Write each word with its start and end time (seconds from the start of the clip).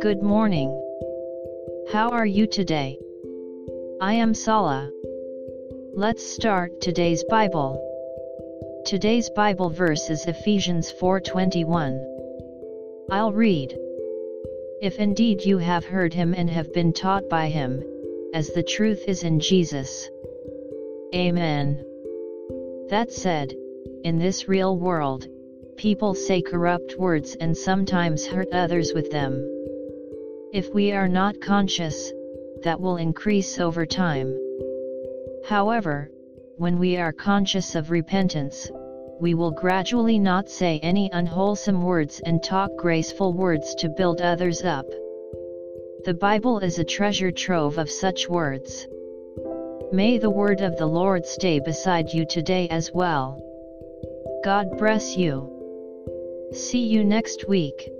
Good 0.00 0.22
morning. 0.22 0.70
How 1.92 2.08
are 2.12 2.24
you 2.24 2.46
today? 2.46 2.98
I 4.00 4.14
am 4.14 4.32
Sala. 4.32 4.90
Let's 5.92 6.24
start 6.24 6.80
today's 6.80 7.24
Bible. 7.24 7.78
Today's 8.86 9.28
Bible 9.36 9.68
verse 9.68 10.08
is 10.08 10.24
Ephesians 10.24 10.90
4:21. 10.92 12.00
I'll 13.10 13.32
read. 13.32 13.78
If 14.80 14.98
indeed 14.98 15.44
you 15.44 15.58
have 15.58 15.84
heard 15.84 16.14
him 16.14 16.32
and 16.34 16.48
have 16.48 16.72
been 16.72 16.94
taught 16.94 17.28
by 17.28 17.48
him, 17.48 17.84
as 18.32 18.48
the 18.48 18.62
truth 18.62 19.04
is 19.06 19.24
in 19.24 19.40
Jesus. 19.40 20.08
Amen. 21.14 21.84
That 22.88 23.12
said, 23.12 23.54
in 24.04 24.18
this 24.18 24.48
real 24.48 24.78
world, 24.78 25.28
people 25.76 26.14
say 26.14 26.40
corrupt 26.40 26.98
words 26.98 27.36
and 27.40 27.56
sometimes 27.56 28.26
hurt 28.26 28.48
others 28.52 28.92
with 28.94 29.10
them. 29.10 29.32
If 30.52 30.72
we 30.72 30.92
are 30.92 31.08
not 31.08 31.40
conscious, 31.40 32.12
that 32.62 32.80
will 32.80 32.96
increase 32.96 33.58
over 33.58 33.84
time. 33.84 34.38
However, 35.44 36.10
when 36.56 36.78
we 36.78 36.96
are 36.96 37.12
conscious 37.12 37.74
of 37.74 37.90
repentance, 37.90 38.70
we 39.20 39.34
will 39.34 39.50
gradually 39.50 40.18
not 40.18 40.48
say 40.48 40.80
any 40.82 41.10
unwholesome 41.12 41.82
words 41.82 42.20
and 42.24 42.42
talk 42.42 42.70
graceful 42.76 43.32
words 43.32 43.74
to 43.76 43.88
build 43.88 44.20
others 44.20 44.62
up. 44.62 44.86
The 46.04 46.14
Bible 46.14 46.58
is 46.58 46.78
a 46.78 46.84
treasure 46.84 47.30
trove 47.30 47.78
of 47.78 47.90
such 47.90 48.28
words. 48.28 48.86
May 49.92 50.18
the 50.18 50.30
word 50.30 50.60
of 50.60 50.76
the 50.76 50.86
Lord 50.86 51.24
stay 51.26 51.60
beside 51.60 52.12
you 52.12 52.26
today 52.26 52.68
as 52.68 52.92
well. 52.92 53.40
God 54.44 54.76
bless 54.76 55.16
you. 55.16 55.53
See 56.54 56.86
you 56.86 57.02
next 57.02 57.48
week. 57.48 57.90